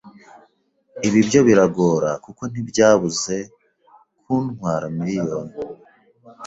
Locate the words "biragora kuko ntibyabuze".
1.47-3.35